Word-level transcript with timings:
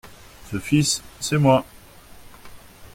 Ce 0.49 0.57
fils, 0.57 1.03
c’est 1.19 1.37
moi. 1.37 1.63